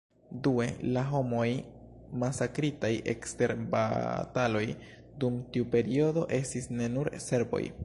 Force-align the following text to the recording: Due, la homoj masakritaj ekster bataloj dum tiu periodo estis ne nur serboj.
Due, 0.45 0.63
la 0.93 1.01
homoj 1.09 1.49
masakritaj 2.23 2.91
ekster 3.13 3.53
bataloj 3.75 4.65
dum 5.25 5.39
tiu 5.53 5.69
periodo 5.77 6.27
estis 6.41 6.73
ne 6.83 6.93
nur 6.99 7.15
serboj. 7.31 7.65